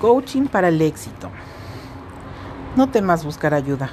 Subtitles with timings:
[0.00, 1.30] Coaching para el éxito.
[2.76, 3.90] No temas buscar ayuda.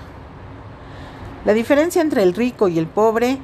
[1.46, 3.38] La diferencia entre el rico y el pobre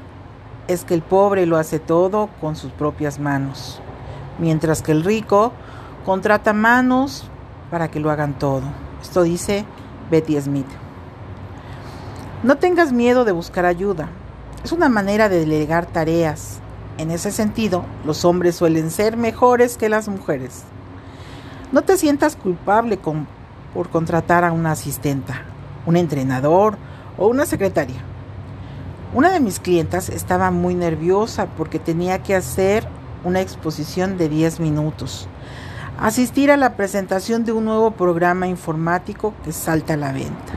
[0.68, 3.82] es que el pobre lo hace todo con sus propias manos,
[4.38, 5.54] mientras que el rico
[6.06, 7.30] contrata manos
[7.72, 8.64] para que lo hagan todo.
[9.02, 9.66] Esto dice
[10.12, 10.68] Betty Smith.
[12.44, 14.10] No tengas miedo de buscar ayuda.
[14.64, 16.60] Es una manera de delegar tareas.
[16.98, 20.64] En ese sentido, los hombres suelen ser mejores que las mujeres.
[21.72, 22.98] No te sientas culpable
[23.76, 25.44] por contratar a una asistenta,
[25.86, 26.78] un entrenador
[27.16, 27.98] o una secretaria.
[29.14, 32.88] Una de mis clientas estaba muy nerviosa porque tenía que hacer
[33.24, 35.28] una exposición de 10 minutos,
[36.00, 40.54] asistir a la presentación de un nuevo programa informático que salta a la venta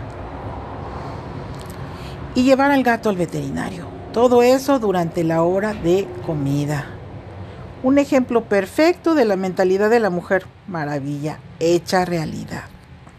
[2.34, 3.86] y llevar al gato al veterinario.
[4.14, 6.86] Todo eso durante la hora de comida.
[7.82, 12.64] Un ejemplo perfecto de la mentalidad de la mujer maravilla hecha realidad.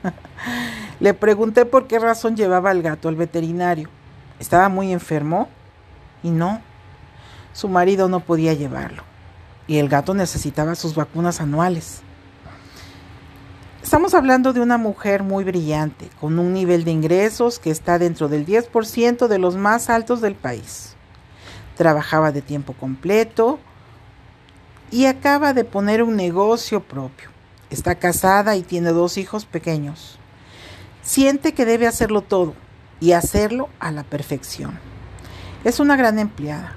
[1.01, 3.89] Le pregunté por qué razón llevaba al gato al veterinario.
[4.39, 5.49] ¿Estaba muy enfermo?
[6.23, 6.61] Y no,
[7.51, 9.03] su marido no podía llevarlo.
[9.67, 12.01] Y el gato necesitaba sus vacunas anuales.
[13.81, 18.29] Estamos hablando de una mujer muy brillante, con un nivel de ingresos que está dentro
[18.29, 20.95] del 10% de los más altos del país.
[21.75, 23.59] Trabajaba de tiempo completo,
[24.93, 27.29] y acaba de poner un negocio propio.
[27.71, 30.19] Está casada y tiene dos hijos pequeños.
[31.01, 32.53] Siente que debe hacerlo todo
[32.99, 34.77] y hacerlo a la perfección.
[35.63, 36.75] Es una gran empleada,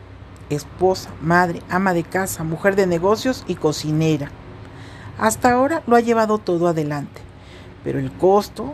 [0.49, 4.31] esposa, madre, ama de casa, mujer de negocios y cocinera.
[5.19, 7.21] Hasta ahora lo ha llevado todo adelante,
[7.85, 8.73] pero el costo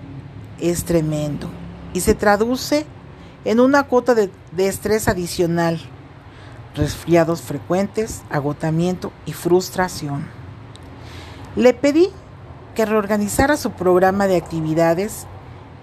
[0.61, 1.51] es tremendo
[1.93, 2.87] y se traduce
[3.45, 5.81] en una cuota de, de estrés adicional
[6.75, 10.27] resfriados frecuentes, agotamiento y frustración.
[11.57, 12.09] Le pedí
[12.75, 15.27] que reorganizara su programa de actividades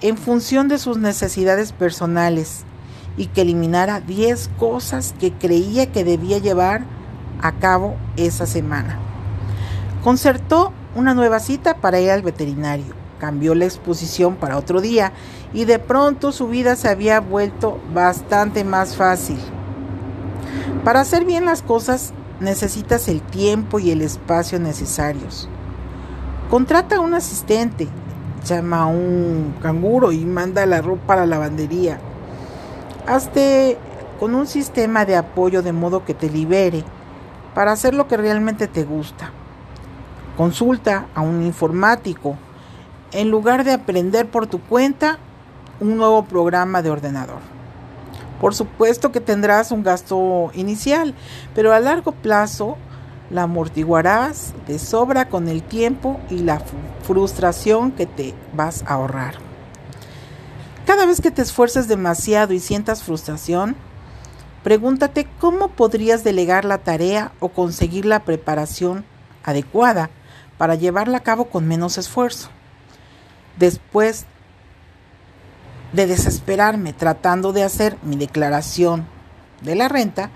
[0.01, 2.63] en función de sus necesidades personales
[3.17, 6.81] y que eliminara 10 cosas que creía que debía llevar
[7.41, 8.97] a cabo esa semana.
[10.03, 15.11] Concertó una nueva cita para ir al veterinario, cambió la exposición para otro día
[15.53, 19.37] y de pronto su vida se había vuelto bastante más fácil.
[20.83, 25.49] Para hacer bien las cosas necesitas el tiempo y el espacio necesarios.
[26.49, 27.89] Contrata a un asistente,
[28.45, 31.99] llama a un canguro y manda la ropa a la lavandería.
[33.05, 33.77] Hazte
[34.19, 36.85] con un sistema de apoyo de modo que te libere
[37.53, 39.31] para hacer lo que realmente te gusta.
[40.37, 42.37] Consulta a un informático
[43.11, 45.19] en lugar de aprender por tu cuenta
[45.81, 47.58] un nuevo programa de ordenador.
[48.39, 51.13] Por supuesto que tendrás un gasto inicial,
[51.53, 52.77] pero a largo plazo
[53.29, 56.61] la amortiguarás de sobra con el tiempo y la
[57.03, 59.35] frustración que te vas a ahorrar.
[60.85, 63.75] Cada vez que te esfuerces demasiado y sientas frustración,
[64.63, 69.05] pregúntate cómo podrías delegar la tarea o conseguir la preparación
[69.43, 70.09] adecuada
[70.57, 72.49] para llevarla a cabo con menos esfuerzo.
[73.57, 74.25] Después
[75.93, 79.07] de desesperarme tratando de hacer mi declaración
[79.61, 80.29] de la renta,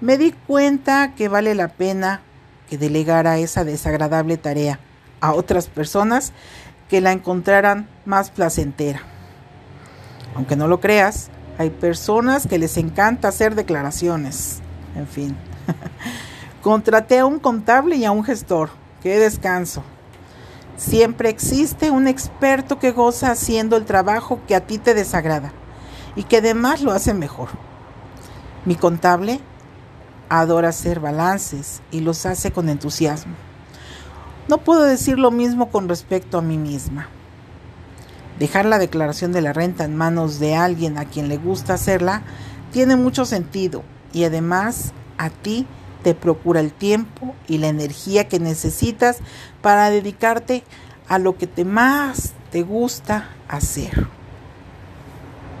[0.00, 2.20] me di cuenta que vale la pena
[2.68, 4.80] que delegara esa desagradable tarea
[5.20, 6.32] a otras personas
[6.88, 9.00] que la encontraran más placentera.
[10.34, 14.60] Aunque no lo creas, hay personas que les encanta hacer declaraciones.
[14.94, 15.36] En fin,
[16.62, 18.70] contraté a un contable y a un gestor.
[19.02, 19.82] ¡Qué descanso!
[20.76, 25.52] Siempre existe un experto que goza haciendo el trabajo que a ti te desagrada
[26.14, 27.48] y que además lo hace mejor.
[28.66, 29.40] Mi contable
[30.28, 33.34] adora hacer balances y los hace con entusiasmo.
[34.48, 37.08] No puedo decir lo mismo con respecto a mí misma.
[38.38, 42.22] Dejar la declaración de la renta en manos de alguien a quien le gusta hacerla
[42.70, 43.82] tiene mucho sentido
[44.12, 45.66] y además a ti
[46.06, 49.16] te procura el tiempo y la energía que necesitas
[49.60, 50.62] para dedicarte
[51.08, 54.06] a lo que te más te gusta hacer.